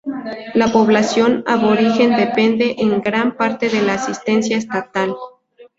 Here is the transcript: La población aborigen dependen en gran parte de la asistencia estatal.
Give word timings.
La 0.55 0.71
población 0.71 1.43
aborigen 1.45 2.15
dependen 2.15 2.73
en 2.79 3.01
gran 3.03 3.37
parte 3.37 3.69
de 3.69 3.83
la 3.83 3.93
asistencia 3.93 4.57
estatal. 4.57 5.15